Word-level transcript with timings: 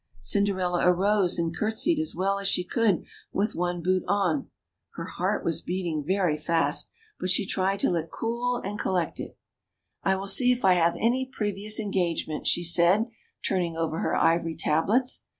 Cinderella 0.19 0.81
arose 0.87 1.37
and 1.37 1.55
courtesied 1.55 1.99
as 1.99 2.15
well 2.15 2.39
as 2.39 2.47
she 2.47 2.63
could 2.63 3.05
with 3.31 3.53
one 3.53 3.83
boot 3.83 4.03
on; 4.07 4.49
her 4.95 5.05
heart 5.05 5.45
was 5.45 5.61
beating 5.61 6.03
very 6.03 6.35
fast, 6.37 6.89
but 7.19 7.29
she 7.29 7.45
tried 7.45 7.79
to 7.81 7.91
look 7.91 8.09
cool 8.09 8.57
and 8.63 8.79
collected. 8.79 9.35
"1 10.01 10.17
will 10.17 10.25
see 10.25 10.51
if 10.51 10.65
I 10.65 10.73
have 10.73 10.95
any 10.99 11.27
previous 11.31 11.79
engagement," 11.79 12.47
she 12.47 12.63
said, 12.63 13.09
turning 13.47 13.77
over 13.77 13.99
her 13.99 14.15
ivory 14.15 14.55
tablets. 14.55 15.21